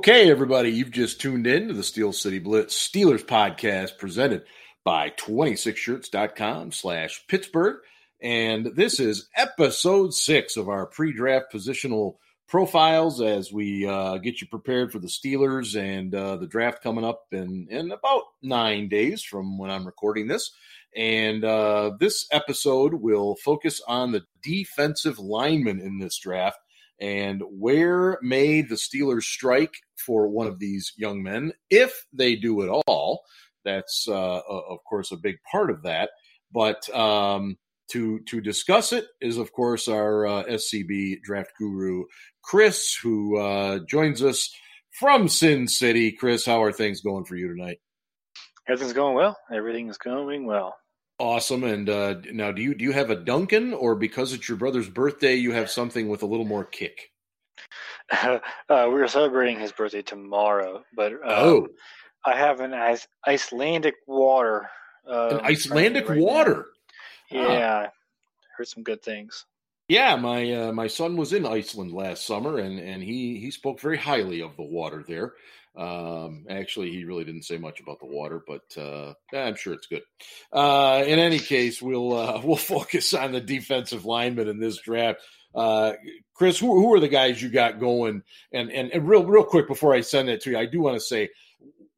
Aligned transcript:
Okay, 0.00 0.30
everybody, 0.30 0.70
you've 0.70 0.90
just 0.90 1.20
tuned 1.20 1.46
in 1.46 1.68
to 1.68 1.74
the 1.74 1.82
Steel 1.82 2.14
City 2.14 2.38
Blitz 2.38 2.74
Steelers 2.74 3.22
podcast 3.22 3.98
presented 3.98 4.44
by 4.82 5.10
26shirts.com 5.10 6.72
slash 6.72 7.22
Pittsburgh. 7.28 7.76
And 8.22 8.70
this 8.74 8.98
is 8.98 9.28
episode 9.36 10.14
six 10.14 10.56
of 10.56 10.70
our 10.70 10.86
pre-draft 10.86 11.52
positional 11.52 12.14
profiles 12.48 13.20
as 13.20 13.52
we 13.52 13.86
uh, 13.86 14.16
get 14.16 14.40
you 14.40 14.46
prepared 14.46 14.90
for 14.90 15.00
the 15.00 15.06
Steelers 15.06 15.78
and 15.78 16.14
uh, 16.14 16.36
the 16.36 16.46
draft 16.46 16.82
coming 16.82 17.04
up 17.04 17.26
in, 17.30 17.66
in 17.68 17.92
about 17.92 18.22
nine 18.40 18.88
days 18.88 19.22
from 19.22 19.58
when 19.58 19.70
I'm 19.70 19.84
recording 19.84 20.28
this. 20.28 20.50
And 20.96 21.44
uh, 21.44 21.90
this 22.00 22.26
episode 22.32 22.94
will 22.94 23.36
focus 23.44 23.82
on 23.86 24.12
the 24.12 24.22
defensive 24.42 25.18
linemen 25.18 25.78
in 25.78 25.98
this 25.98 26.16
draft 26.16 26.56
and 27.00 27.42
where 27.48 28.18
may 28.22 28.62
the 28.62 28.74
Steelers 28.74 29.22
strike 29.22 29.74
for 30.04 30.28
one 30.28 30.46
of 30.46 30.58
these 30.58 30.92
young 30.96 31.22
men, 31.22 31.52
if 31.70 32.06
they 32.12 32.36
do 32.36 32.62
at 32.62 32.82
all? 32.86 33.22
That's, 33.64 34.06
uh, 34.08 34.40
of 34.48 34.78
course, 34.88 35.12
a 35.12 35.16
big 35.16 35.36
part 35.50 35.70
of 35.70 35.82
that. 35.82 36.10
But 36.52 36.88
um, 36.94 37.56
to 37.90 38.20
to 38.20 38.40
discuss 38.40 38.92
it 38.92 39.06
is, 39.20 39.36
of 39.36 39.52
course, 39.52 39.88
our 39.88 40.26
uh, 40.26 40.44
SCB 40.44 41.22
draft 41.22 41.52
guru, 41.58 42.04
Chris, 42.42 42.96
who 43.02 43.38
uh, 43.38 43.80
joins 43.88 44.22
us 44.22 44.50
from 44.98 45.28
Sin 45.28 45.68
City. 45.68 46.12
Chris, 46.12 46.46
how 46.46 46.62
are 46.62 46.72
things 46.72 47.00
going 47.00 47.24
for 47.24 47.36
you 47.36 47.48
tonight? 47.48 47.78
Everything's 48.68 48.92
going 48.92 49.14
well. 49.14 49.36
Everything's 49.52 49.98
going 49.98 50.46
well. 50.46 50.76
Awesome. 51.18 51.64
And 51.64 51.90
uh, 51.90 52.14
now, 52.32 52.50
do 52.50 52.62
you 52.62 52.74
do 52.74 52.84
you 52.84 52.92
have 52.92 53.10
a 53.10 53.16
Duncan, 53.16 53.74
or 53.74 53.94
because 53.94 54.32
it's 54.32 54.48
your 54.48 54.56
brother's 54.56 54.88
birthday, 54.88 55.34
you 55.34 55.52
have 55.52 55.70
something 55.70 56.08
with 56.08 56.22
a 56.22 56.26
little 56.26 56.46
more 56.46 56.64
kick? 56.64 57.10
Uh, 58.68 58.86
we're 58.88 59.06
celebrating 59.08 59.58
his 59.58 59.72
birthday 59.72 60.02
tomorrow, 60.02 60.84
but 60.94 61.12
um, 61.12 61.20
oh, 61.26 61.68
I 62.24 62.36
have 62.36 62.60
an 62.60 62.74
ice, 62.74 63.06
Icelandic 63.26 63.94
water. 64.06 64.68
Uh, 65.08 65.38
an 65.38 65.40
Icelandic 65.40 66.08
right 66.08 66.18
water. 66.18 66.66
Now. 67.30 67.52
Yeah, 67.52 67.86
ah. 67.86 67.92
heard 68.56 68.68
some 68.68 68.82
good 68.82 69.02
things. 69.02 69.44
Yeah, 69.88 70.14
my 70.16 70.52
uh, 70.52 70.72
my 70.72 70.86
son 70.86 71.16
was 71.16 71.32
in 71.32 71.44
Iceland 71.44 71.92
last 71.92 72.26
summer, 72.26 72.58
and 72.58 72.78
and 72.78 73.02
he 73.02 73.40
he 73.40 73.50
spoke 73.50 73.80
very 73.80 73.96
highly 73.96 74.40
of 74.40 74.56
the 74.56 74.62
water 74.62 75.04
there. 75.06 75.34
Um, 75.76 76.46
actually, 76.48 76.90
he 76.90 77.04
really 77.04 77.24
didn't 77.24 77.44
say 77.44 77.58
much 77.58 77.80
about 77.80 78.00
the 78.00 78.06
water, 78.06 78.42
but 78.46 78.62
uh, 78.76 79.14
I'm 79.32 79.56
sure 79.56 79.72
it's 79.72 79.86
good. 79.86 80.02
Uh, 80.52 81.02
in 81.06 81.18
any 81.18 81.38
case, 81.38 81.80
we'll 81.80 82.16
uh, 82.16 82.40
we'll 82.44 82.56
focus 82.56 83.14
on 83.14 83.32
the 83.32 83.40
defensive 83.40 84.04
lineman 84.04 84.48
in 84.48 84.60
this 84.60 84.78
draft. 84.80 85.20
Uh, 85.54 85.92
Chris, 86.34 86.58
who, 86.58 86.78
who 86.78 86.94
are 86.94 87.00
the 87.00 87.08
guys 87.08 87.42
you 87.42 87.48
got 87.48 87.80
going? 87.80 88.22
And, 88.52 88.70
and 88.70 88.90
and 88.92 89.08
real 89.08 89.24
real 89.24 89.44
quick 89.44 89.66
before 89.66 89.94
I 89.94 90.00
send 90.00 90.28
it 90.28 90.42
to 90.42 90.50
you, 90.50 90.58
I 90.58 90.66
do 90.66 90.80
want 90.80 90.96
to 90.96 91.00
say 91.00 91.28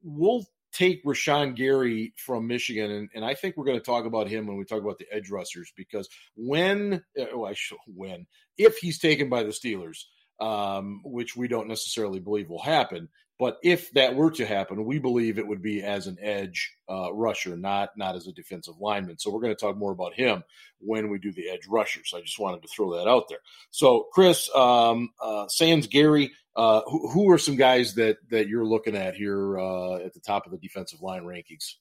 we'll 0.03 0.45
take 0.72 1.05
Rashan 1.05 1.55
Gary 1.55 2.14
from 2.17 2.47
Michigan, 2.47 2.91
and, 2.91 3.08
and 3.14 3.25
I 3.25 3.34
think 3.34 3.56
we're 3.56 3.67
going 3.67 3.78
to 3.78 3.84
talk 3.84 4.06
about 4.06 4.28
him 4.28 4.47
when 4.47 4.56
we 4.56 4.64
talk 4.64 4.80
about 4.80 4.98
the 4.98 5.06
edge 5.12 5.30
rushers 5.30 5.73
because 5.77 6.08
when 6.35 7.02
oh 7.33 7.45
I 7.45 7.52
should 7.55 7.79
when 7.86 8.27
if 8.57 8.79
he's 8.79 8.98
taken 8.98 9.29
by 9.29 9.42
the 9.42 9.51
Steelers, 9.51 10.05
um, 10.40 11.02
which 11.05 11.36
we 11.36 11.46
don't 11.46 11.69
necessarily 11.69 12.20
believe 12.20 12.48
will 12.48 12.63
happen, 12.63 13.08
but 13.39 13.59
if 13.63 13.91
that 13.93 14.15
were 14.15 14.31
to 14.33 14.47
happen, 14.47 14.85
we 14.85 14.98
believe 14.98 15.39
it 15.39 15.47
would 15.47 15.63
be 15.63 15.83
as 15.83 16.07
an 16.07 16.17
edge 16.20 16.77
uh, 16.89 17.13
rusher, 17.13 17.57
not 17.57 17.91
not 17.97 18.15
as 18.15 18.27
a 18.27 18.33
defensive 18.33 18.79
lineman. 18.79 19.19
So 19.19 19.31
we're 19.31 19.41
going 19.41 19.55
to 19.55 19.61
talk 19.61 19.77
more 19.77 19.93
about 19.93 20.15
him 20.15 20.45
when 20.79 21.11
we 21.11 21.19
do 21.19 21.33
the 21.33 21.48
edge 21.48 21.67
rushers. 21.69 22.13
I 22.15 22.20
just 22.20 22.39
wanted 22.39 22.63
to 22.63 22.69
throw 22.69 22.97
that 22.97 23.09
out 23.09 23.29
there. 23.29 23.39
So 23.70 24.07
Chris, 24.13 24.48
um, 24.55 25.11
uh, 25.20 25.48
Sans 25.48 25.87
Gary, 25.87 26.31
uh, 26.55 26.83
who, 26.87 27.09
who, 27.09 27.31
are 27.31 27.39
some 27.39 27.57
guys 27.57 27.95
that 27.95 28.19
that 28.31 28.48
you're 28.48 28.67
looking 28.67 28.97
at 28.97 29.15
here 29.15 29.59
uh, 29.59 29.97
at 29.97 30.14
the 30.14 30.20
top 30.20 30.47
of 30.47 30.53
the 30.53 30.59
defensive 30.59 31.01
line 31.01 31.23
rankings? 31.23 31.75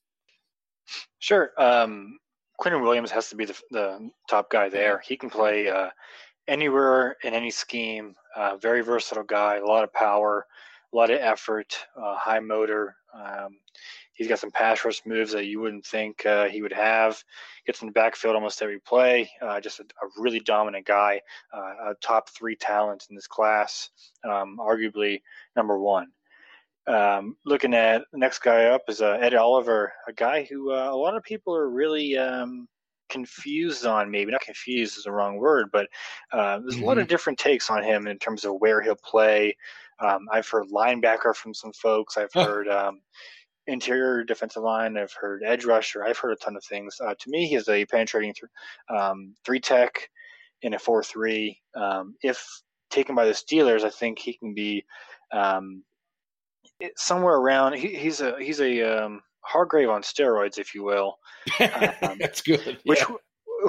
Sure. 1.19 1.51
Um, 1.57 2.17
Quinnen 2.59 2.81
Williams 2.81 3.11
has 3.11 3.29
to 3.29 3.35
be 3.35 3.45
the, 3.45 3.59
the, 3.71 4.09
top 4.29 4.49
guy 4.49 4.69
there. 4.69 4.99
He 4.99 5.17
can 5.17 5.29
play 5.29 5.69
uh, 5.69 5.89
anywhere 6.47 7.17
in 7.23 7.33
any 7.33 7.51
scheme. 7.51 8.15
Uh, 8.35 8.57
very 8.57 8.81
versatile 8.81 9.23
guy, 9.23 9.57
a 9.57 9.65
lot 9.65 9.83
of 9.83 9.93
power 9.93 10.45
a 10.91 10.95
lot 10.95 11.11
of 11.11 11.19
effort, 11.19 11.77
uh, 11.95 12.15
high 12.15 12.39
motor. 12.39 12.95
Um, 13.13 13.57
he's 14.13 14.27
got 14.27 14.39
some 14.39 14.51
pass 14.51 14.83
rush 14.83 15.01
moves 15.05 15.31
that 15.31 15.45
you 15.45 15.59
wouldn't 15.59 15.85
think 15.85 16.25
uh, 16.25 16.45
he 16.45 16.61
would 16.61 16.73
have. 16.73 17.23
Gets 17.65 17.81
in 17.81 17.87
the 17.87 17.93
backfield 17.93 18.35
almost 18.35 18.61
every 18.61 18.79
play. 18.79 19.29
Uh, 19.41 19.59
just 19.59 19.79
a, 19.79 19.83
a, 19.83 20.07
really 20.17 20.39
dominant 20.39 20.85
guy, 20.85 21.21
uh, 21.53 21.91
a 21.91 21.95
top 22.01 22.29
three 22.29 22.55
talent 22.55 23.07
in 23.09 23.15
this 23.15 23.27
class, 23.27 23.89
um, 24.23 24.57
arguably 24.59 25.21
number 25.55 25.79
one. 25.79 26.07
Um, 26.87 27.37
looking 27.45 27.73
at 27.73 28.03
the 28.11 28.17
next 28.17 28.39
guy 28.39 28.65
up 28.65 28.81
is 28.87 29.01
uh, 29.01 29.17
Ed 29.21 29.35
Oliver, 29.35 29.93
a 30.07 30.13
guy 30.13 30.43
who 30.43 30.71
uh, 30.71 30.89
a 30.91 30.95
lot 30.95 31.15
of 31.15 31.23
people 31.23 31.55
are 31.55 31.69
really 31.69 32.17
um, 32.17 32.67
confused 33.11 33.85
on 33.85 34.09
maybe 34.09 34.31
not 34.31 34.41
confused 34.41 34.97
is 34.97 35.03
the 35.03 35.11
wrong 35.11 35.35
word 35.35 35.67
but 35.69 35.87
uh, 36.31 36.59
there's 36.59 36.77
a 36.77 36.85
lot 36.85 36.97
of 36.97 37.03
mm-hmm. 37.03 37.09
different 37.09 37.37
takes 37.37 37.69
on 37.69 37.83
him 37.83 38.07
in 38.07 38.17
terms 38.17 38.45
of 38.45 38.55
where 38.59 38.81
he'll 38.81 38.95
play 38.95 39.53
um, 40.01 40.27
I've 40.31 40.47
heard 40.47 40.67
linebacker 40.69 41.35
from 41.35 41.53
some 41.53 41.73
folks. 41.73 42.17
I've 42.17 42.33
heard 42.33 42.67
um, 42.67 43.01
interior 43.67 44.23
defensive 44.23 44.63
line. 44.63 44.97
I've 44.97 45.13
heard 45.13 45.43
edge 45.45 45.65
rusher. 45.65 46.03
I've 46.03 46.17
heard 46.17 46.33
a 46.33 46.35
ton 46.35 46.55
of 46.55 46.63
things. 46.63 46.97
Uh, 47.03 47.13
to 47.17 47.29
me, 47.29 47.47
he's 47.47 47.67
a 47.69 47.85
penetrating 47.85 48.33
th- 48.33 48.99
um, 48.99 49.35
three 49.45 49.59
tech 49.59 50.09
in 50.61 50.73
a 50.73 50.79
four 50.79 51.03
three. 51.03 51.59
Um, 51.75 52.15
if 52.21 52.45
taken 52.89 53.15
by 53.15 53.25
the 53.25 53.31
Steelers, 53.31 53.83
I 53.83 53.89
think 53.89 54.19
he 54.19 54.33
can 54.33 54.53
be 54.53 54.83
um, 55.31 55.83
somewhere 56.95 57.35
around. 57.35 57.75
He, 57.75 57.95
he's 57.95 58.21
a 58.21 58.35
he's 58.39 58.59
a 58.59 58.81
um, 58.81 59.21
Hargrave 59.41 59.89
on 59.89 60.01
steroids, 60.01 60.57
if 60.57 60.75
you 60.75 60.83
will. 60.83 61.17
That's 61.59 62.41
good. 62.41 62.65
Yeah. 62.65 62.75
Which 62.85 63.03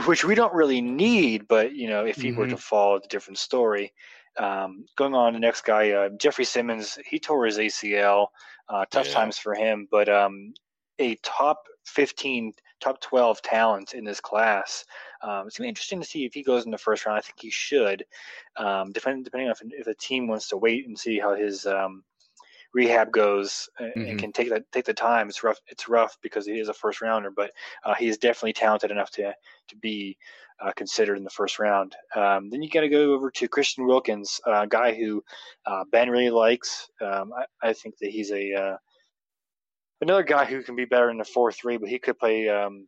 which 0.07 0.25
we 0.25 0.35
don't 0.35 0.55
really 0.55 0.81
need, 0.81 1.47
but 1.49 1.75
you 1.75 1.89
know, 1.89 2.05
if 2.05 2.17
he 2.17 2.29
mm-hmm. 2.31 2.41
were 2.41 2.49
to 2.49 2.57
fall, 2.57 2.97
it's 2.97 3.07
a 3.07 3.11
different 3.11 3.39
story. 3.39 3.93
Um, 4.39 4.87
going 4.97 5.15
on, 5.15 5.35
the 5.35 5.39
next 5.39 5.63
guy, 5.63 5.91
uh, 5.91 6.09
Jeffery 6.11 6.45
Simmons, 6.45 6.99
he 7.07 7.19
tore 7.19 7.47
his 7.47 7.59
ACL. 7.59 8.29
Uh, 8.69 8.85
tough 8.91 9.09
yeah. 9.09 9.15
times 9.15 9.37
for 9.37 9.55
him, 9.55 9.87
but 9.91 10.09
um, 10.09 10.55
a 10.99 11.17
top 11.17 11.67
15, 11.87 12.53
top 12.81 13.01
12 13.01 13.43
talent 13.43 13.93
in 13.93 14.05
this 14.05 14.21
class. 14.21 14.85
Um, 15.23 15.47
it's 15.47 15.59
going 15.59 15.63
to 15.63 15.63
be 15.63 15.69
interesting 15.69 16.01
to 16.01 16.07
see 16.07 16.25
if 16.25 16.33
he 16.33 16.43
goes 16.43 16.65
in 16.65 16.71
the 16.71 16.79
first 16.79 17.05
round. 17.05 17.19
I 17.19 17.21
think 17.21 17.37
he 17.41 17.51
should, 17.51 18.05
um, 18.57 18.93
depending, 18.93 19.25
depending 19.25 19.49
on 19.49 19.53
if, 19.53 19.81
if 19.81 19.85
the 19.85 19.95
team 19.95 20.27
wants 20.27 20.49
to 20.49 20.57
wait 20.57 20.87
and 20.87 20.99
see 20.99 21.19
how 21.19 21.35
his 21.35 21.67
um, 21.67 22.05
rehab 22.75 23.13
goes 23.13 23.69
and, 23.79 23.89
mm-hmm. 23.91 24.11
and 24.11 24.19
can 24.19 24.33
take 24.33 24.49
that 24.51 24.71
take 24.73 24.85
the 24.85 24.95
time. 24.95 25.29
It's 25.29 25.43
rough. 25.43 25.59
It's 25.69 25.89
rough 25.89 26.17
because 26.23 26.47
he 26.47 26.59
is 26.59 26.69
a 26.69 26.75
first 26.75 27.01
rounder, 27.01 27.31
but 27.31 27.53
uh, 27.85 27.95
he 27.95 28.09
is 28.09 28.19
definitely 28.19 28.55
talented 28.55 28.91
enough 28.91 29.11
to 29.13 29.35
to 29.69 29.77
be 29.77 30.17
uh, 30.61 30.73
considered 30.73 31.17
in 31.17 31.25
the 31.25 31.31
first 31.31 31.59
round. 31.59 31.95
Um, 32.15 32.51
then 32.51 32.63
you 32.63 32.71
got 32.71 32.83
to 32.83 32.89
go 32.89 33.13
over 33.15 33.31
to 33.31 33.49
Christian 33.49 33.87
Wilkins, 33.87 34.41
a 34.47 34.67
guy 34.67 34.95
who 34.95 35.23
uh, 35.67 35.85
Ben 35.91 36.11
really 36.11 36.31
likes. 36.31 36.89
Um, 37.01 37.33
I, 37.37 37.69
I, 37.69 37.73
think 37.73 37.97
that 38.01 38.11
he's 38.11 38.31
a 38.31 38.55
uh, 38.55 38.77
another 40.01 40.23
guy 40.23 40.45
who 40.45 40.63
can 40.63 40.77
be 40.77 40.85
better 40.85 41.11
in 41.11 41.19
the 41.19 41.25
four 41.25 41.53
three, 41.53 41.77
but 41.77 41.89
he 41.89 41.99
could 41.99 42.19
play 42.19 42.49
um, 42.49 42.87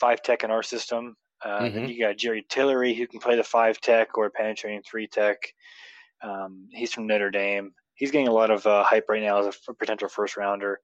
five 0.00 0.22
tech 0.22 0.44
in 0.44 0.50
our 0.50 0.62
system. 0.62 1.16
Uh, 1.44 1.60
mm-hmm. 1.60 1.74
Then 1.74 1.88
you 1.88 2.00
got 2.00 2.16
Jerry 2.16 2.46
Tillery 2.48 2.94
who 2.94 3.06
can 3.06 3.20
play 3.20 3.36
the 3.36 3.44
five 3.44 3.80
tech 3.80 4.16
or 4.16 4.30
penetrating 4.30 4.82
three 4.82 5.06
tech. 5.06 5.36
Um, 6.22 6.68
he's 6.72 6.94
from 6.94 7.06
Notre 7.06 7.30
Dame 7.30 7.72
he's 7.96 8.10
getting 8.10 8.28
a 8.28 8.32
lot 8.32 8.50
of 8.50 8.66
uh, 8.66 8.84
hype 8.84 9.08
right 9.08 9.22
now 9.22 9.38
as 9.38 9.56
a 9.68 9.74
potential 9.74 10.08
first 10.08 10.36
rounder. 10.36 10.80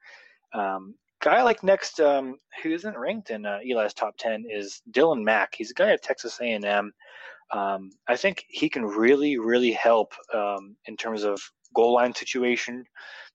Um, 0.52 0.94
guy 1.22 1.42
like 1.42 1.62
next 1.62 2.00
um, 2.00 2.36
who 2.62 2.72
isn't 2.72 2.98
ranked 2.98 3.30
in 3.30 3.46
uh, 3.46 3.58
Eli's 3.64 3.94
top 3.94 4.16
ten 4.18 4.44
is 4.50 4.82
Daylon 4.90 5.22
Mack. 5.22 5.54
He's 5.54 5.70
a 5.70 5.74
guy 5.74 5.92
at 5.92 6.02
Texas 6.02 6.38
A&M. 6.40 6.92
Um, 7.52 7.90
I 8.08 8.16
think 8.16 8.44
he 8.48 8.68
can 8.68 8.84
really, 8.84 9.38
really 9.38 9.72
help 9.72 10.14
um, 10.34 10.76
in 10.86 10.96
terms 10.96 11.22
of 11.22 11.40
goal 11.74 11.94
line 11.94 12.14
situation, 12.14 12.84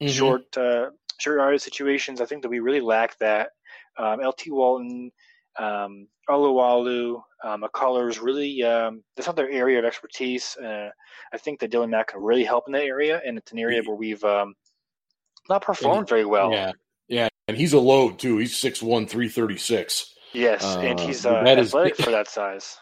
mm-hmm. 0.01 0.12
short, 0.12 0.57
uh, 0.57 0.89
short 1.19 1.39
yardage 1.39 1.62
situations. 1.62 2.19
I 2.19 2.25
think 2.25 2.41
that 2.41 2.50
we 2.50 2.59
really 2.59 2.81
lack 2.81 3.18
that. 3.19 3.50
Um, 3.97 4.19
LT 4.19 4.44
Walton, 4.50 5.12
um, 5.59 6.07
Alualu, 6.30 7.21
um, 7.44 7.63
McCullers 7.63 8.21
really 8.21 8.63
um, 8.63 9.04
that's 9.15 9.27
not 9.27 9.36
their 9.36 9.50
area 9.50 9.80
of 9.80 9.86
expertise. 9.86 10.57
Uh, 10.57 10.89
I 11.33 11.38
think 11.38 11.59
that 11.59 11.71
Daylon 11.71 11.89
Mack 11.89 12.07
can 12.07 12.21
really 12.21 12.44
help 12.44 12.65
in 12.68 12.74
that 12.74 12.83
area, 12.83 13.21
and 13.25 13.38
it's 13.38 13.51
an 13.51 13.59
area 13.59 13.81
where 13.83 13.95
we've 13.95 14.24
um, 14.24 14.56
not 15.50 15.62
performed 15.62 16.09
very 16.09 16.25
well. 16.25 16.51
Yeah, 16.51 16.71
yeah, 17.07 17.30
and 17.48 17.57
he's 17.57 17.74
a 17.74 17.80
load 17.80 18.19
too. 18.19 18.38
He's 18.38 18.54
6'1", 18.54 19.09
336. 19.09 20.13
Yes, 20.33 20.63
uh, 20.63 20.80
and 20.80 21.00
he's 21.00 21.25
uh, 21.25 21.36
athletic 21.36 22.00
is, 22.00 22.00
for 22.06 22.12
that 22.12 22.27
size. 22.27 22.77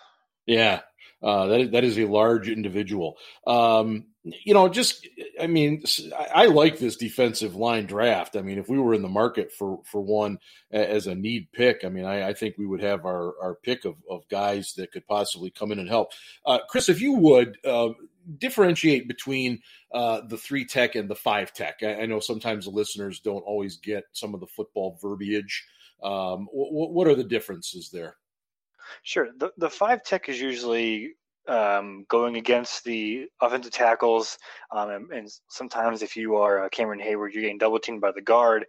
Yeah, 0.45 0.81
uh, 1.21 1.47
that 1.47 1.71
that 1.71 1.83
is 1.83 1.97
a 1.99 2.05
large 2.05 2.49
individual. 2.49 3.17
Um, 3.45 4.07
you 4.43 4.53
know, 4.53 4.67
just 4.67 5.07
I 5.39 5.47
mean, 5.47 5.83
I, 6.33 6.47
like 6.47 6.79
this 6.79 6.95
defensive 6.95 7.55
line 7.55 7.85
draft. 7.85 8.35
I 8.35 8.41
mean, 8.41 8.57
if 8.57 8.67
we 8.67 8.79
were 8.79 8.93
in 8.93 9.01
the 9.01 9.09
market 9.09 9.51
for 9.51 9.79
for 9.85 10.01
one 10.01 10.39
as 10.71 11.07
a 11.07 11.15
need 11.15 11.51
pick, 11.51 11.83
I 11.85 11.89
mean, 11.89 12.05
I, 12.05 12.29
I 12.29 12.33
think 12.33 12.55
we 12.57 12.65
would 12.65 12.81
have 12.81 13.05
our 13.05 13.33
our 13.41 13.55
pick 13.55 13.85
of, 13.85 13.95
of 14.09 14.27
guys 14.29 14.73
that 14.77 14.91
could 14.91 15.07
possibly 15.07 15.51
come 15.51 15.71
in 15.71 15.79
and 15.79 15.89
help. 15.89 16.11
Uh, 16.45 16.59
Chris, 16.67 16.89
if 16.89 17.01
you 17.01 17.13
would, 17.13 17.57
uh, 17.65 17.89
differentiate 18.37 19.07
between 19.07 19.61
uh, 19.91 20.21
the 20.27 20.37
three 20.37 20.65
tech 20.65 20.95
and 20.95 21.09
the 21.09 21.15
five 21.15 21.53
tech. 21.53 21.75
I, 21.83 22.01
I, 22.01 22.05
know 22.05 22.19
sometimes 22.19 22.65
the 22.65 22.71
listeners 22.71 23.19
don't 23.19 23.43
always 23.43 23.77
get 23.77 24.05
some 24.13 24.33
of 24.33 24.39
the 24.39 24.47
football 24.47 24.97
verbiage. 25.01 25.63
Um, 26.03 26.47
what, 26.51 26.91
what 26.91 27.07
are 27.07 27.15
the 27.15 27.23
differences 27.23 27.89
there? 27.91 28.17
Sure. 29.03 29.29
The, 29.37 29.51
the 29.57 29.69
five 29.69 30.03
tech 30.03 30.29
is 30.29 30.39
usually 30.39 31.13
um, 31.47 32.05
going 32.09 32.37
against 32.37 32.83
the 32.83 33.27
offensive 33.41 33.71
tackles. 33.71 34.37
Um, 34.71 34.89
and, 34.89 35.11
and, 35.11 35.31
sometimes 35.49 36.01
if 36.01 36.15
you 36.15 36.35
are 36.35 36.63
uh, 36.63 36.69
Cameron 36.69 36.99
Heyward, 36.99 37.33
you're 37.33 37.41
getting 37.41 37.57
double 37.57 37.79
teamed 37.79 38.01
by 38.01 38.11
the 38.11 38.21
guard. 38.21 38.65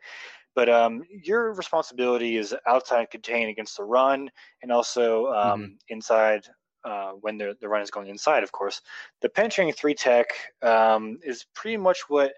But 0.55 0.69
um, 0.70 1.02
your 1.11 1.52
responsibility 1.52 2.37
is 2.37 2.55
outside 2.67 3.11
contain 3.11 3.49
against 3.49 3.76
the 3.76 3.84
run 3.84 4.31
and 4.62 4.73
also 4.73 5.26
um, 5.26 5.61
mm-hmm. 5.61 5.73
inside 5.88 6.46
uh, 6.84 7.12
when 7.20 7.37
the, 7.37 7.56
the 7.61 7.69
run 7.69 7.82
is 7.82 7.90
going 7.90 8.08
inside, 8.08 8.43
of 8.43 8.52
course. 8.52 8.81
The 9.20 9.29
penetrating 9.29 9.75
three 9.75 9.94
tech 9.94 10.29
um, 10.62 11.19
is 11.22 11.44
pretty 11.55 11.76
much 11.76 12.05
what 12.08 12.32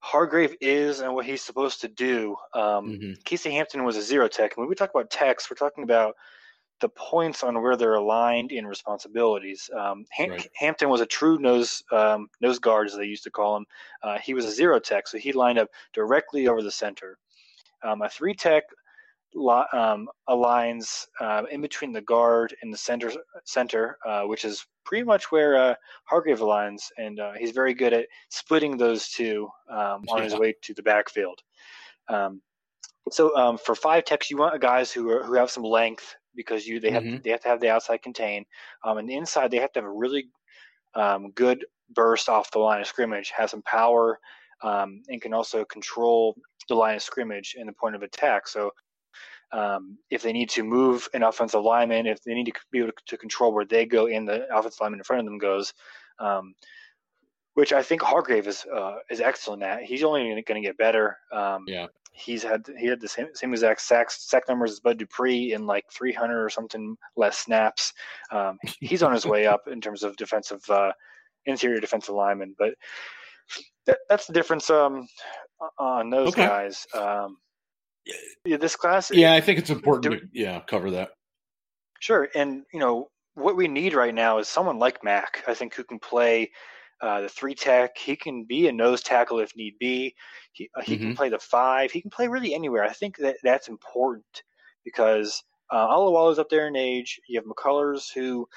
Hargrave 0.00 0.56
is 0.60 1.00
and 1.00 1.14
what 1.14 1.26
he's 1.26 1.42
supposed 1.42 1.80
to 1.82 1.88
do. 1.88 2.36
Um, 2.54 2.62
mm-hmm. 2.62 3.12
Casey 3.24 3.50
Hampton 3.50 3.84
was 3.84 3.96
a 3.96 4.02
zero 4.02 4.28
tech. 4.28 4.52
And 4.56 4.62
when 4.62 4.68
we 4.68 4.74
talk 4.74 4.90
about 4.90 5.10
techs, 5.10 5.50
we're 5.50 5.56
talking 5.56 5.84
about 5.84 6.16
the 6.80 6.88
points 6.88 7.42
on 7.42 7.60
where 7.62 7.76
they're 7.76 7.94
aligned 7.94 8.52
in 8.52 8.66
responsibilities. 8.66 9.70
Um, 9.76 10.04
Ham- 10.10 10.30
right. 10.30 10.48
Hampton 10.54 10.88
was 10.88 11.00
a 11.00 11.06
true 11.06 11.38
nose 11.38 11.82
um, 11.92 12.28
nose 12.40 12.58
guard, 12.58 12.88
as 12.88 12.96
they 12.96 13.04
used 13.04 13.24
to 13.24 13.30
call 13.30 13.56
him. 13.56 13.66
Uh, 14.02 14.18
he 14.18 14.34
was 14.34 14.44
a 14.44 14.50
zero 14.50 14.78
tech, 14.78 15.06
so 15.06 15.18
he 15.18 15.32
lined 15.32 15.58
up 15.58 15.68
directly 15.92 16.48
over 16.48 16.62
the 16.62 16.70
center. 16.70 17.18
Um, 17.82 18.02
a 18.02 18.08
three 18.08 18.34
tech 18.34 18.64
um, 19.72 20.08
aligns 20.28 21.06
uh, 21.20 21.42
in 21.50 21.60
between 21.60 21.92
the 21.92 22.00
guard 22.00 22.54
and 22.62 22.72
the 22.72 22.78
center, 22.78 23.12
center, 23.44 23.96
uh, 24.06 24.22
which 24.22 24.44
is 24.44 24.66
pretty 24.84 25.04
much 25.04 25.30
where 25.30 25.56
uh, 25.56 25.74
Hargrave 26.04 26.40
aligns, 26.40 26.90
and 26.98 27.20
uh, 27.20 27.32
he's 27.38 27.52
very 27.52 27.74
good 27.74 27.92
at 27.92 28.06
splitting 28.28 28.76
those 28.76 29.08
two 29.08 29.48
um, 29.70 30.04
on 30.08 30.18
yeah. 30.18 30.24
his 30.24 30.34
way 30.34 30.54
to 30.62 30.74
the 30.74 30.82
backfield. 30.82 31.40
Um, 32.08 32.42
so 33.10 33.36
um, 33.36 33.58
for 33.58 33.74
five 33.74 34.04
techs, 34.04 34.30
you 34.30 34.36
want 34.36 34.60
guys 34.60 34.92
who 34.92 35.10
are, 35.10 35.22
who 35.22 35.34
have 35.34 35.50
some 35.50 35.64
length 35.64 36.16
because 36.34 36.66
you 36.66 36.80
they 36.80 36.90
have 36.90 37.02
mm-hmm. 37.02 37.22
they 37.22 37.30
have 37.30 37.40
to 37.40 37.48
have 37.48 37.60
the 37.60 37.70
outside 37.70 38.02
contain, 38.02 38.44
um, 38.84 38.98
and 38.98 39.08
the 39.08 39.16
inside 39.16 39.50
they 39.50 39.58
have 39.58 39.72
to 39.72 39.80
have 39.80 39.88
a 39.88 39.92
really 39.92 40.28
um, 40.94 41.30
good 41.32 41.64
burst 41.94 42.28
off 42.28 42.50
the 42.50 42.58
line 42.58 42.80
of 42.80 42.86
scrimmage, 42.86 43.32
have 43.36 43.50
some 43.50 43.62
power, 43.62 44.18
um, 44.62 45.02
and 45.08 45.20
can 45.20 45.34
also 45.34 45.64
control 45.64 46.36
the 46.68 46.74
line 46.74 46.96
of 46.96 47.02
scrimmage 47.02 47.56
and 47.58 47.68
the 47.68 47.72
point 47.72 47.94
of 47.94 48.02
attack. 48.02 48.46
So 48.46 48.70
um, 49.52 49.98
if 50.10 50.22
they 50.22 50.32
need 50.32 50.50
to 50.50 50.62
move 50.62 51.08
an 51.14 51.22
offensive 51.22 51.62
lineman, 51.62 52.06
if 52.06 52.22
they 52.22 52.34
need 52.34 52.46
to 52.46 52.52
be 52.70 52.78
able 52.78 52.92
to 53.06 53.16
control 53.16 53.52
where 53.52 53.64
they 53.64 53.84
go 53.84 54.06
and 54.06 54.28
the 54.28 54.46
offensive 54.54 54.80
lineman 54.80 55.00
in 55.00 55.04
front 55.04 55.20
of 55.20 55.26
them 55.26 55.38
goes, 55.38 55.74
um, 56.18 56.54
which 57.54 57.72
I 57.72 57.82
think 57.82 58.02
Hargrave 58.02 58.46
is 58.46 58.64
uh, 58.72 58.96
is 59.10 59.20
excellent 59.20 59.62
at. 59.62 59.82
He's 59.82 60.04
only 60.04 60.22
going 60.46 60.62
to 60.62 60.66
get 60.66 60.78
better. 60.78 61.18
Um, 61.32 61.64
yeah, 61.66 61.86
he's 62.12 62.42
had 62.42 62.66
he 62.78 62.86
had 62.86 63.00
the 63.00 63.08
same 63.08 63.28
same 63.34 63.52
exact 63.52 63.80
sack 63.80 64.10
sack 64.10 64.44
numbers 64.48 64.72
as 64.72 64.80
Bud 64.80 64.98
Dupree 64.98 65.52
in 65.52 65.66
like 65.66 65.84
300 65.90 66.42
or 66.42 66.50
something 66.50 66.96
less 67.16 67.38
snaps. 67.38 67.92
Um, 68.30 68.58
he's 68.80 69.02
on 69.02 69.12
his 69.12 69.26
way 69.26 69.46
up 69.46 69.68
in 69.68 69.80
terms 69.80 70.02
of 70.02 70.16
defensive 70.16 70.62
uh, 70.68 70.92
interior 71.46 71.80
defensive 71.80 72.14
lineman, 72.14 72.54
but 72.58 72.74
that, 73.86 73.98
that's 74.08 74.26
the 74.26 74.32
difference 74.32 74.70
um, 74.70 75.08
on 75.78 76.10
those 76.10 76.28
okay. 76.28 76.46
guys. 76.46 76.86
Um, 76.94 77.38
yeah, 78.44 78.56
this 78.56 78.76
class. 78.76 79.10
Yeah, 79.10 79.34
I 79.34 79.40
think 79.40 79.58
it's 79.58 79.70
important 79.70 80.14
do, 80.14 80.20
to 80.20 80.26
yeah 80.32 80.60
cover 80.66 80.90
that. 80.92 81.10
Sure, 82.00 82.28
and 82.34 82.62
you 82.72 82.80
know 82.80 83.10
what 83.34 83.56
we 83.56 83.68
need 83.68 83.94
right 83.94 84.14
now 84.14 84.38
is 84.38 84.48
someone 84.48 84.78
like 84.78 85.04
Mack. 85.04 85.44
I 85.46 85.54
think 85.54 85.74
who 85.74 85.84
can 85.84 85.98
play 85.98 86.50
uh, 87.02 87.22
the 87.22 87.28
three 87.28 87.54
tech. 87.54 87.96
He 87.96 88.16
can 88.16 88.44
be 88.44 88.68
a 88.68 88.72
nose 88.72 89.02
tackle 89.02 89.40
if 89.40 89.56
need 89.56 89.78
be. 89.78 90.14
He 90.52 90.70
uh, 90.76 90.82
he 90.82 90.94
mm-hmm. 90.94 91.04
can 91.04 91.16
play 91.16 91.28
the 91.28 91.38
five. 91.38 91.90
He 91.90 92.00
can 92.00 92.10
play 92.10 92.28
really 92.28 92.54
anywhere. 92.54 92.84
I 92.84 92.92
think 92.92 93.16
that 93.18 93.36
that's 93.42 93.68
important 93.68 94.42
because 94.84 95.42
uh, 95.72 96.28
is 96.30 96.38
up 96.38 96.48
there 96.48 96.66
in 96.66 96.76
age. 96.76 97.20
You 97.28 97.40
have 97.40 97.46
McCullers 97.46 98.12
who 98.14 98.48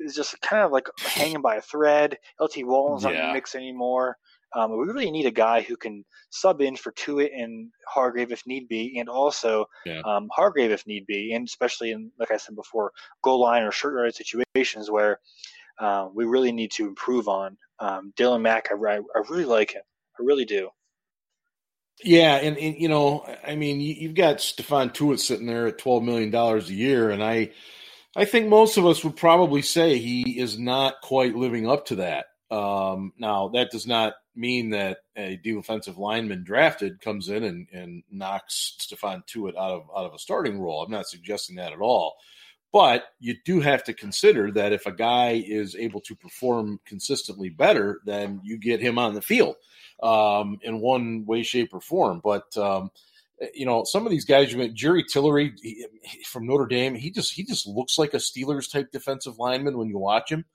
is 0.00 0.14
just 0.14 0.40
kind 0.40 0.62
of 0.62 0.72
like 0.72 0.88
hanging 0.98 1.42
by 1.42 1.56
a 1.56 1.62
thread. 1.62 2.18
LT 2.40 2.64
Walton's 2.64 3.04
yeah. 3.04 3.10
not 3.10 3.20
in 3.20 3.26
the 3.28 3.32
mix 3.34 3.54
anymore. 3.54 4.16
Um, 4.54 4.76
we 4.76 4.84
really 4.84 5.10
need 5.10 5.24
a 5.24 5.30
guy 5.30 5.62
who 5.62 5.76
can 5.76 6.04
sub 6.28 6.60
in 6.60 6.76
for 6.76 6.92
Tuitt 6.92 7.32
and 7.34 7.70
Hargrave 7.86 8.32
if 8.32 8.46
need 8.46 8.68
be, 8.68 8.98
and 8.98 9.08
also 9.08 9.64
yeah. 9.86 10.02
um, 10.04 10.28
Hargrave 10.30 10.70
if 10.70 10.86
need 10.86 11.06
be, 11.06 11.32
and 11.32 11.46
especially 11.46 11.92
in, 11.92 12.10
like 12.18 12.30
I 12.30 12.36
said 12.36 12.54
before, 12.54 12.92
goal 13.22 13.40
line 13.40 13.62
or 13.62 13.72
short 13.72 13.94
yard 13.94 14.14
situations 14.14 14.90
where 14.90 15.20
uh, 15.78 16.08
we 16.12 16.24
really 16.24 16.52
need 16.52 16.70
to 16.72 16.86
improve 16.86 17.28
on. 17.28 17.56
Um, 17.78 18.12
Daylon 18.16 18.42
Mack, 18.42 18.68
I, 18.70 18.74
I, 18.74 19.00
really 19.28 19.44
like 19.44 19.72
him. 19.72 19.82
I 20.18 20.22
really 20.22 20.44
do. 20.44 20.70
Yeah, 22.02 22.36
and, 22.36 22.56
and 22.56 22.76
you 22.76 22.88
know, 22.88 23.26
I 23.46 23.56
mean, 23.56 23.80
you, 23.80 24.08
have 24.08 24.16
got 24.16 24.36
Stephon 24.36 24.92
Tuitt 24.92 25.20
sitting 25.20 25.46
there 25.46 25.66
at 25.66 25.78
twelve 25.78 26.02
million 26.02 26.30
dollars 26.30 26.68
a 26.70 26.74
year, 26.74 27.10
and 27.10 27.22
I, 27.22 27.50
I 28.16 28.24
think 28.24 28.48
most 28.48 28.76
of 28.76 28.86
us 28.86 29.04
would 29.04 29.16
probably 29.16 29.62
say 29.62 29.98
he 29.98 30.38
is 30.38 30.58
not 30.58 31.00
quite 31.02 31.34
living 31.34 31.68
up 31.68 31.86
to 31.86 31.96
that. 31.96 32.26
Um, 32.50 33.12
now, 33.18 33.48
that 33.48 33.70
does 33.70 33.86
not 33.86 34.14
mean 34.34 34.70
that 34.70 34.98
a 35.16 35.36
defensive 35.36 35.98
lineman 35.98 36.44
drafted 36.44 37.00
comes 37.00 37.28
in 37.28 37.44
and, 37.44 37.68
and 37.72 38.02
knocks 38.10 38.76
Stephon 38.80 39.26
Tuitt 39.26 39.56
out 39.56 39.70
of 39.70 39.82
out 39.96 40.06
of 40.06 40.14
a 40.14 40.18
starting 40.18 40.60
role. 40.60 40.82
I'm 40.82 40.90
not 40.90 41.08
suggesting 41.08 41.56
that 41.56 41.72
at 41.72 41.80
all. 41.80 42.14
But 42.72 43.04
you 43.20 43.36
do 43.44 43.60
have 43.60 43.84
to 43.84 43.92
consider 43.92 44.50
that 44.52 44.72
if 44.72 44.86
a 44.86 44.92
guy 44.92 45.42
is 45.46 45.76
able 45.76 46.00
to 46.02 46.16
perform 46.16 46.80
consistently 46.86 47.50
better, 47.50 48.00
then 48.06 48.40
you 48.42 48.56
get 48.56 48.80
him 48.80 48.98
on 48.98 49.12
the 49.12 49.20
field 49.20 49.56
um, 50.02 50.58
in 50.62 50.80
one 50.80 51.26
way, 51.26 51.42
shape, 51.42 51.74
or 51.74 51.82
form. 51.82 52.22
But 52.24 52.56
um, 52.56 52.90
you 53.54 53.66
know, 53.66 53.84
some 53.84 54.06
of 54.06 54.10
these 54.10 54.24
guys, 54.24 54.54
Jerry 54.72 55.04
Tillery 55.04 55.52
he, 55.60 55.86
from 56.24 56.46
Notre 56.46 56.66
Dame, 56.66 56.94
he 56.94 57.10
just 57.10 57.34
he 57.34 57.44
just 57.44 57.66
looks 57.66 57.98
like 57.98 58.14
a 58.14 58.18
Steelers 58.18 58.70
type 58.70 58.90
defensive 58.90 59.38
lineman 59.38 59.76
when 59.76 59.88
you 59.88 59.98
watch 59.98 60.32
him. 60.32 60.46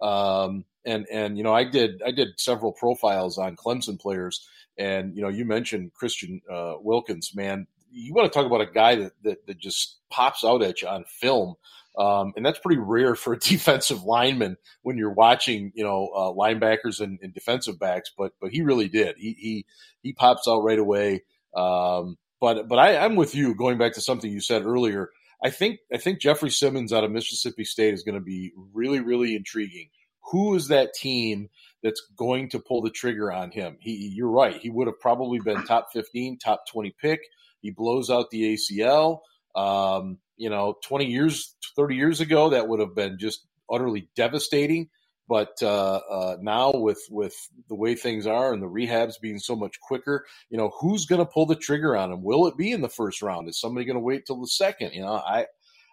Um, 0.00 0.64
and 0.86 1.06
and 1.12 1.36
you 1.36 1.44
know, 1.44 1.54
I 1.54 1.64
did 1.64 2.00
I 2.02 2.10
did 2.10 2.40
several 2.40 2.72
profiles 2.72 3.36
on 3.36 3.54
Clemson 3.54 4.00
players, 4.00 4.48
and 4.78 5.14
you 5.14 5.20
know, 5.20 5.28
you 5.28 5.44
mentioned 5.44 5.92
Christian 5.92 6.40
uh, 6.50 6.76
Wilkins, 6.80 7.34
man 7.34 7.66
you 7.90 8.14
want 8.14 8.30
to 8.30 8.36
talk 8.36 8.46
about 8.46 8.60
a 8.60 8.70
guy 8.70 8.96
that, 8.96 9.12
that, 9.22 9.46
that 9.46 9.58
just 9.58 9.98
pops 10.10 10.44
out 10.44 10.62
at 10.62 10.82
you 10.82 10.88
on 10.88 11.04
film. 11.04 11.54
Um, 11.98 12.34
and 12.36 12.44
that's 12.44 12.58
pretty 12.58 12.80
rare 12.80 13.14
for 13.14 13.32
a 13.32 13.38
defensive 13.40 14.04
lineman 14.04 14.56
when 14.82 14.98
you're 14.98 15.12
watching, 15.12 15.72
you 15.74 15.84
know, 15.84 16.08
uh, 16.14 16.32
linebackers 16.32 17.00
and, 17.00 17.18
and, 17.22 17.32
defensive 17.32 17.78
backs. 17.78 18.12
But 18.16 18.32
but 18.40 18.50
he 18.50 18.60
really 18.62 18.88
did. 18.88 19.16
He 19.16 19.32
he 19.32 19.66
he 20.02 20.12
pops 20.12 20.46
out 20.46 20.62
right 20.62 20.78
away. 20.78 21.22
Um, 21.54 22.18
but 22.38 22.68
but 22.68 22.78
I, 22.78 22.98
I'm 22.98 23.16
with 23.16 23.34
you. 23.34 23.54
Going 23.54 23.78
back 23.78 23.94
to 23.94 24.02
something 24.02 24.30
you 24.30 24.40
said 24.40 24.66
earlier, 24.66 25.08
I 25.42 25.48
think 25.48 25.78
I 25.92 25.96
think 25.96 26.20
Jeffery 26.20 26.50
Simmons 26.50 26.92
out 26.92 27.04
of 27.04 27.10
Mississippi 27.10 27.64
State 27.64 27.94
is 27.94 28.02
going 28.02 28.14
to 28.14 28.20
be 28.20 28.52
really 28.74 29.00
really 29.00 29.34
intriguing. 29.34 29.88
Who 30.32 30.54
is 30.54 30.68
that 30.68 30.92
team 30.92 31.48
that's 31.82 32.02
going 32.16 32.50
to 32.50 32.58
pull 32.58 32.82
the 32.82 32.90
trigger 32.90 33.32
on 33.32 33.52
him? 33.52 33.76
He, 33.80 34.12
you're 34.14 34.28
right. 34.28 34.56
He 34.56 34.70
would 34.70 34.88
have 34.88 34.98
probably 34.98 35.38
been 35.38 35.64
top 35.64 35.92
15, 35.92 36.38
top 36.38 36.64
20 36.68 36.94
pick. 37.00 37.20
He 37.66 37.72
blows 37.72 38.10
out 38.10 38.30
the 38.30 38.54
ACL. 38.54 39.18
Um, 39.56 40.18
you 40.36 40.50
know, 40.50 40.76
20 40.84 41.06
years, 41.06 41.56
30 41.74 41.96
years 41.96 42.20
ago, 42.20 42.50
that 42.50 42.68
would 42.68 42.78
have 42.78 42.94
been 42.94 43.18
just 43.18 43.44
utterly 43.68 44.08
devastating. 44.14 44.88
But 45.28 45.56
uh, 45.60 46.00
uh, 46.08 46.36
now, 46.40 46.70
with 46.72 47.02
with 47.10 47.34
the 47.68 47.74
way 47.74 47.96
things 47.96 48.28
are 48.28 48.52
and 48.52 48.62
the 48.62 48.68
rehabs 48.68 49.20
being 49.20 49.40
so 49.40 49.56
much 49.56 49.80
quicker, 49.80 50.24
you 50.50 50.56
know, 50.56 50.70
who's 50.80 51.06
going 51.06 51.18
to 51.18 51.26
pull 51.26 51.46
the 51.46 51.56
trigger 51.56 51.96
on 51.96 52.12
him? 52.12 52.22
Will 52.22 52.46
it 52.46 52.56
be 52.56 52.70
in 52.70 52.80
the 52.80 52.88
first 52.88 53.22
round? 53.22 53.48
Is 53.48 53.60
somebody 53.60 53.84
going 53.84 53.96
to 53.96 54.00
wait 54.00 54.24
till 54.24 54.40
the 54.40 54.46
second? 54.46 54.92
You 54.92 55.02
know, 55.02 55.14
I 55.14 55.46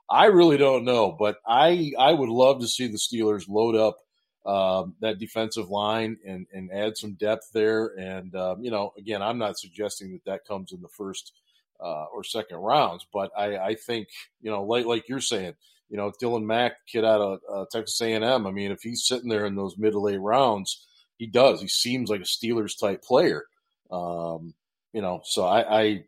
I 0.08 0.26
really 0.26 0.58
don't 0.58 0.86
know, 0.86 1.12
but 1.12 1.38
I 1.48 1.94
I 1.98 2.14
would 2.14 2.30
love 2.30 2.62
to 2.62 2.68
see 2.68 2.86
the 2.86 3.00
Steelers 3.00 3.50
load 3.50 3.76
up 3.76 3.98
um, 4.46 4.96
that 5.00 5.20
defensive 5.20 5.70
line 5.70 6.18
and 6.28 6.46
and 6.54 6.72
add 6.72 6.98
some 6.98 7.14
depth 7.14 7.50
there. 7.54 7.88
And 7.98 8.36
um, 8.36 8.64
you 8.64 8.72
know, 8.72 8.94
again, 8.98 9.22
I'm 9.22 9.38
not 9.38 9.58
suggesting 9.58 10.12
that 10.14 10.26
that 10.26 10.46
comes 10.46 10.72
in 10.72 10.82
the 10.82 10.90
first 10.90 11.34
uh, 11.80 12.06
or 12.14 12.24
second 12.24 12.58
rounds. 12.58 13.06
But 13.12 13.32
I, 13.38 13.58
I 13.58 13.76
think 13.76 14.08
you 14.42 14.52
know, 14.52 14.64
like 14.64 14.86
like 14.86 15.10
you're 15.10 15.22
saying, 15.22 15.54
you 15.90 15.98
know, 15.98 16.12
Daylon 16.22 16.46
Mack, 16.46 16.74
kid 16.88 17.06
out 17.06 17.22
of 17.22 17.40
uh, 17.52 17.66
Texas 17.72 18.02
A&M. 18.02 18.48
I 18.48 18.52
mean, 18.52 18.72
if 18.72 18.82
he's 18.82 19.06
sitting 19.06 19.30
there 19.30 19.46
in 19.46 19.56
those 19.56 19.78
mid 19.78 19.94
to 19.94 20.00
late 20.00 20.20
rounds, 20.20 20.86
he 21.18 21.28
does. 21.28 21.62
He 21.62 21.68
seems 21.68 22.10
like 22.10 22.22
a 22.22 22.24
Steelers 22.24 22.80
type 22.80 23.04
player. 23.04 23.44
Um, 23.92 24.54
you 24.92 25.02
know, 25.02 25.22
so 25.24 25.46
I, 25.46 25.82
I 25.82 26.04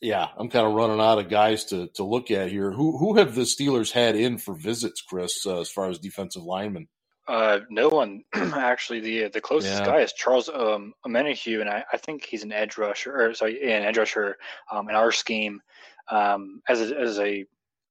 yeah, 0.00 0.28
I'm 0.36 0.48
kind 0.48 0.66
of 0.66 0.72
running 0.72 1.00
out 1.00 1.18
of 1.18 1.28
guys 1.28 1.64
to 1.66 1.88
to 1.94 2.04
look 2.04 2.30
at 2.30 2.50
here. 2.50 2.70
Who 2.72 2.96
who 2.98 3.16
have 3.16 3.34
the 3.34 3.42
Steelers 3.42 3.92
had 3.92 4.16
in 4.16 4.38
for 4.38 4.54
visits, 4.54 5.02
Chris, 5.02 5.46
uh, 5.46 5.60
as 5.60 5.70
far 5.70 5.88
as 5.88 5.98
defensive 5.98 6.42
linemen? 6.42 6.88
Uh, 7.30 7.60
no 7.70 7.88
one 7.88 8.24
actually. 8.34 8.98
The 8.98 9.28
the 9.28 9.40
closest 9.40 9.78
yeah. 9.80 9.86
guy 9.86 10.00
is 10.00 10.12
Charles 10.12 10.48
um, 10.48 10.92
Omenihu, 11.06 11.60
and 11.60 11.70
I, 11.70 11.84
I 11.92 11.96
think 11.96 12.24
he's 12.24 12.42
an 12.42 12.50
edge 12.50 12.76
rusher, 12.76 13.14
or 13.14 13.34
sorry, 13.34 13.62
an 13.72 13.84
edge 13.84 13.98
rusher 13.98 14.36
um, 14.70 14.88
in 14.88 14.96
our 14.96 15.12
scheme 15.12 15.60
um, 16.10 16.60
as 16.68 16.90
a, 16.90 16.98
as 16.98 17.20
a 17.20 17.46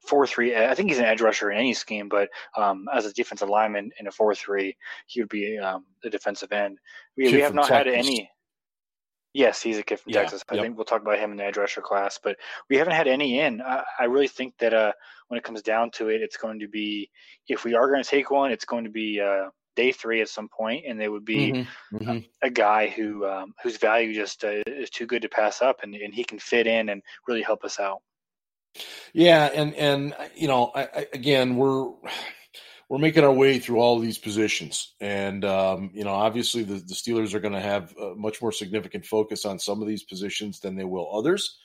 four 0.06 0.28
three. 0.28 0.58
I 0.58 0.76
think 0.76 0.90
he's 0.90 1.00
an 1.00 1.06
edge 1.06 1.22
rusher 1.22 1.52
in 1.52 1.58
any 1.58 1.74
scheme, 1.74 2.10
but 2.10 2.28
um, 2.58 2.90
as 2.94 3.06
a 3.06 3.14
defensive 3.14 3.48
lineman 3.48 3.92
in 3.98 4.08
a 4.08 4.12
four 4.12 4.36
three, 4.36 4.76
he 5.08 5.22
would 5.22 5.30
be 5.30 5.58
um, 5.58 5.86
the 6.04 6.10
defensive 6.10 6.52
end. 6.52 6.78
We, 7.16 7.32
we 7.32 7.40
have 7.40 7.54
not 7.54 7.70
Texas. 7.70 7.78
had 7.78 7.88
any. 7.88 8.30
Yes, 9.34 9.62
he's 9.62 9.78
a 9.78 9.84
kid 9.84 10.02
from 10.02 10.12
yeah, 10.12 10.22
Texas. 10.22 10.44
I 10.50 10.56
yep. 10.56 10.66
think 10.66 10.76
we'll 10.76 10.86
talk 10.86 11.02
about 11.02 11.20
him 11.20 11.32
in 11.32 11.38
the 11.38 11.46
edge 11.46 11.56
rusher 11.56 11.82
class, 11.82 12.20
but 12.22 12.36
we 12.70 12.76
haven't 12.76 12.96
had 12.96 13.08
any 13.08 13.40
in. 13.40 13.62
I, 13.62 13.84
I 14.00 14.04
really 14.06 14.28
think 14.28 14.58
that 14.58 14.74
uh, 14.74 14.92
when 15.30 15.38
it 15.38 15.44
comes 15.44 15.62
down 15.62 15.92
to 15.92 16.10
it, 16.10 16.22
it's 16.22 16.38
going 16.38 16.60
to 16.60 16.68
be 16.68 17.10
if 17.48 17.64
we 17.64 17.76
are 17.76 17.90
going 17.90 18.04
to 18.04 18.10
take 18.10 18.30
one, 18.30 18.52
it's 18.52 18.66
going 18.66 18.84
to 18.84 18.90
be 18.90 19.22
uh, 19.22 19.50
day 19.76 19.92
three 19.92 20.22
at 20.22 20.28
some 20.28 20.50
point, 20.50 20.84
and 20.88 21.00
they 21.00 21.08
would 21.08 21.24
be 21.24 21.52
mm-hmm. 21.52 21.98
Mm-hmm. 21.98 22.10
A, 22.44 22.48
a, 22.48 22.50
guy 22.50 22.88
who 22.88 23.26
um, 23.26 23.54
whose 23.64 23.78
value 23.78 24.14
just 24.14 24.44
uh, 24.44 24.62
is 24.68 24.90
too 24.90 25.06
good 25.06 25.22
to 25.22 25.30
pass 25.30 25.62
up, 25.62 25.78
and, 25.84 25.96
and 25.96 26.14
he 26.14 26.24
can 26.24 26.40
fit 26.40 26.68
in 26.68 26.90
and 26.90 27.02
really 27.28 27.42
help 27.42 27.64
us 27.64 27.80
out. 27.80 28.02
Yeah, 29.14 29.46
and 29.54 29.74
and 29.76 30.16
you 30.36 30.48
know, 30.48 30.72
I, 30.76 30.82
I, 30.84 31.08
again, 31.14 31.56
we're 31.56 31.92
we're 32.90 32.98
making 32.98 33.24
our 33.24 33.32
way 33.32 33.60
through 33.60 33.80
all 33.80 34.00
these 34.00 34.18
positions, 34.18 34.94
and 35.00 35.46
um, 35.46 35.92
you 35.94 36.04
know, 36.04 36.14
obviously, 36.14 36.64
the, 36.64 36.76
the 36.76 36.94
Steelers 36.94 37.34
are 37.34 37.40
going 37.40 37.54
to 37.54 37.62
have 37.62 37.96
a 37.98 38.16
much 38.16 38.42
more 38.42 38.52
significant 38.52 39.06
focus 39.06 39.46
on 39.46 39.60
some 39.60 39.82
of 39.82 39.88
these 39.88 40.04
positions 40.04 40.60
than 40.60 40.76
they 40.76 40.86
will 40.86 41.10
others. 41.16 41.58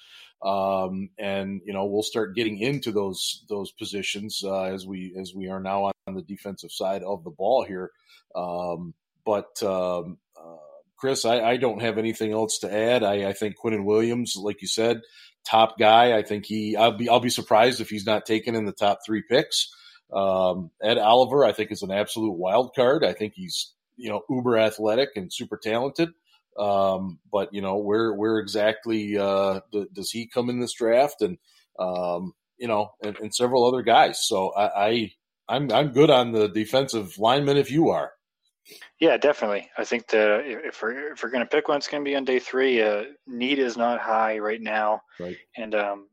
Um, 0.44 1.08
and 1.18 1.62
you 1.64 1.72
know, 1.72 1.86
we'll 1.86 2.02
start 2.02 2.36
getting 2.36 2.58
into 2.58 2.92
those 2.92 3.44
those 3.48 3.72
positions 3.72 4.42
uh, 4.44 4.64
as 4.64 4.86
we 4.86 5.14
as 5.18 5.34
we 5.34 5.48
are 5.48 5.60
now 5.60 5.92
on 6.06 6.14
the 6.14 6.22
defensive 6.22 6.70
side 6.70 7.02
of 7.02 7.24
the 7.24 7.30
ball 7.30 7.64
here. 7.64 7.90
Um, 8.36 8.92
but 9.24 9.62
um, 9.62 10.18
uh, 10.36 10.56
Chris, 10.96 11.24
I, 11.24 11.40
I, 11.40 11.56
don't 11.56 11.80
have 11.80 11.96
anything 11.96 12.32
else 12.32 12.58
to 12.58 12.72
add. 12.72 13.02
I, 13.02 13.28
I 13.28 13.32
think 13.32 13.56
Quinnen 13.56 13.84
Williams, 13.84 14.36
like 14.36 14.60
you 14.60 14.68
said, 14.68 15.00
top 15.44 15.78
guy. 15.78 16.16
I 16.16 16.22
think 16.22 16.44
he. 16.44 16.76
I'll 16.76 16.96
be. 16.96 17.08
I'll 17.08 17.20
be 17.20 17.30
surprised 17.30 17.80
if 17.80 17.88
he's 17.88 18.06
not 18.06 18.26
taken 18.26 18.54
in 18.54 18.66
the 18.66 18.72
top 18.72 18.98
three 19.06 19.22
picks. 19.22 19.74
Um, 20.12 20.70
Ed 20.82 20.98
Oliver, 20.98 21.44
I 21.44 21.52
think, 21.52 21.72
is 21.72 21.82
an 21.82 21.90
absolute 21.90 22.36
wild 22.36 22.74
card. 22.74 23.02
I 23.04 23.14
think 23.14 23.32
he's 23.34 23.72
you 23.96 24.10
know 24.10 24.22
uber 24.28 24.58
athletic 24.58 25.10
and 25.16 25.32
super 25.32 25.56
talented. 25.56 26.10
Um, 26.58 27.18
but 27.32 27.52
you 27.52 27.60
know 27.60 27.76
where 27.76 28.14
where 28.14 28.38
exactly 28.38 29.18
uh, 29.18 29.60
does 29.92 30.10
he 30.10 30.26
come 30.26 30.50
in 30.50 30.60
this 30.60 30.72
draft? 30.72 31.22
And 31.22 31.38
um, 31.78 32.32
you 32.56 32.68
know, 32.68 32.92
and, 33.02 33.16
and, 33.18 33.34
several 33.34 33.66
other 33.66 33.82
guys. 33.82 34.24
So 34.26 34.50
I, 34.50 34.86
I 34.86 35.12
I'm 35.48 35.70
I'm 35.72 35.92
good 35.92 36.10
on 36.10 36.32
the 36.32 36.48
defensive 36.48 37.18
lineman 37.18 37.56
if 37.56 37.70
you 37.70 37.90
are. 37.90 38.12
Yeah, 38.98 39.16
definitely. 39.16 39.68
I 39.76 39.84
think 39.84 40.06
that 40.08 40.42
if 40.46 40.80
we're 40.80 41.12
if 41.12 41.22
we're 41.22 41.30
going 41.30 41.44
to 41.44 41.50
pick 41.50 41.68
one, 41.68 41.78
it's 41.78 41.88
going 41.88 42.04
to 42.04 42.08
be 42.08 42.16
on 42.16 42.24
day 42.24 42.38
three. 42.38 42.80
Uh, 42.80 43.04
need 43.26 43.58
is 43.58 43.76
not 43.76 44.00
high 44.00 44.38
right 44.38 44.62
now, 44.62 45.02
right. 45.18 45.36
and 45.56 45.74
um, 45.74 46.06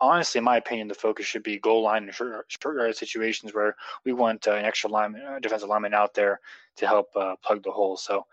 honestly, 0.00 0.38
in 0.38 0.44
my 0.44 0.56
opinion, 0.56 0.88
the 0.88 0.94
focus 0.94 1.26
should 1.26 1.42
be 1.42 1.58
goal 1.58 1.82
line 1.82 2.04
and 2.04 2.14
short, 2.14 2.46
short 2.48 2.76
yard 2.76 2.96
situations 2.96 3.54
where 3.54 3.76
we 4.04 4.12
want 4.12 4.46
uh, 4.46 4.52
an 4.52 4.64
extra 4.64 4.90
lineman, 4.90 5.22
uh, 5.22 5.38
defensive 5.38 5.68
lineman 5.68 5.94
out 5.94 6.14
there 6.14 6.40
to 6.76 6.86
help 6.86 7.08
uh, 7.16 7.36
plug 7.44 7.62
the 7.62 7.70
hole. 7.70 7.96
So 7.96 8.26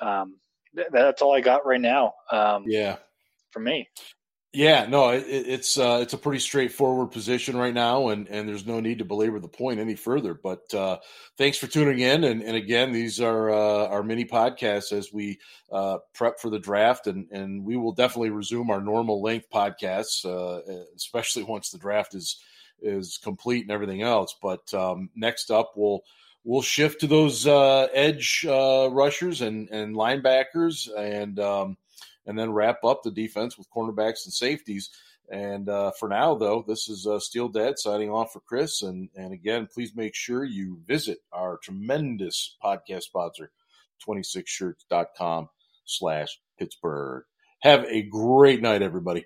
um, 0.00 0.38
th- 0.74 0.88
that's 0.92 1.22
all 1.22 1.34
I 1.34 1.40
got 1.40 1.66
right 1.66 1.80
now. 1.80 2.14
Um, 2.30 2.64
yeah, 2.66 2.96
for 3.50 3.60
me. 3.60 3.88
Yeah, 4.54 4.84
no, 4.84 5.08
it, 5.08 5.24
it's 5.26 5.78
uh, 5.78 6.00
it's 6.02 6.12
a 6.12 6.18
pretty 6.18 6.38
straightforward 6.38 7.10
position 7.10 7.56
right 7.56 7.72
now, 7.72 8.08
and, 8.08 8.28
and 8.28 8.46
there's 8.46 8.66
no 8.66 8.80
need 8.80 8.98
to 8.98 9.04
belabor 9.04 9.40
the 9.40 9.48
point 9.48 9.80
any 9.80 9.94
further. 9.94 10.34
But 10.34 10.74
uh, 10.74 10.98
thanks 11.38 11.56
for 11.56 11.66
tuning 11.66 12.00
in, 12.00 12.24
and, 12.24 12.42
and 12.42 12.54
again, 12.54 12.92
these 12.92 13.18
are 13.18 13.48
uh, 13.48 13.86
our 13.86 14.02
mini 14.02 14.26
podcasts 14.26 14.92
as 14.92 15.10
we 15.10 15.38
uh, 15.70 15.98
prep 16.12 16.38
for 16.38 16.50
the 16.50 16.58
draft, 16.58 17.06
and, 17.06 17.30
and 17.30 17.64
we 17.64 17.78
will 17.78 17.92
definitely 17.92 18.28
resume 18.28 18.70
our 18.70 18.82
normal 18.82 19.22
length 19.22 19.46
podcasts, 19.50 20.26
uh, 20.26 20.60
especially 20.96 21.44
once 21.44 21.70
the 21.70 21.78
draft 21.78 22.14
is 22.14 22.38
is 22.82 23.18
complete 23.22 23.62
and 23.62 23.70
everything 23.70 24.02
else. 24.02 24.34
But 24.42 24.74
um, 24.74 25.08
next 25.14 25.50
up, 25.50 25.72
we'll 25.76 26.02
we'll 26.44 26.62
shift 26.62 27.00
to 27.00 27.06
those 27.06 27.46
uh, 27.46 27.88
edge 27.92 28.44
rushers 28.48 29.40
and 29.40 29.68
and 29.70 29.94
linebackers, 29.94 30.88
and 30.96 31.38
um, 31.40 31.76
and 32.26 32.38
then 32.38 32.52
wrap 32.52 32.84
up 32.84 33.02
the 33.02 33.10
defense 33.10 33.58
with 33.58 33.70
cornerbacks 33.70 34.24
and 34.24 34.32
safeties. 34.32 34.90
And 35.30 35.68
uh, 35.68 35.92
for 35.92 36.08
now, 36.08 36.34
though, 36.34 36.64
this 36.66 36.88
is 36.88 37.06
uh, 37.06 37.18
Steel 37.18 37.48
Dad 37.48 37.78
signing 37.78 38.10
off 38.10 38.32
for 38.32 38.40
Chris. 38.40 38.82
And, 38.82 39.08
and 39.16 39.32
again, 39.32 39.66
please 39.72 39.96
make 39.96 40.14
sure 40.14 40.44
you 40.44 40.80
visit 40.86 41.18
our 41.32 41.58
tremendous 41.62 42.56
podcast 42.62 43.04
sponsor, 43.04 43.50
26shirts.com 44.06 45.48
slash 45.84 46.38
Pittsburgh. 46.58 47.24
Have 47.60 47.84
a 47.84 48.02
great 48.02 48.60
night, 48.60 48.82
everybody. 48.82 49.24